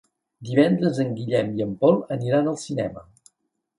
[0.47, 3.05] Divendres en Guillem i en Pol aniran al cinema.